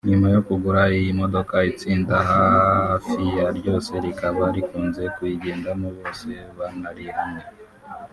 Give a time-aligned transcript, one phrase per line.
[0.09, 7.43] nyuma yo kugura iyi modoka itsinda hafi ya ryose rikaba rikunze kuyigenderamo bose banari hamwe